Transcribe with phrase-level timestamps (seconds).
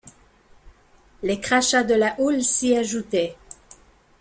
[1.21, 3.35] Les crachats de la houle s’y ajoutaient.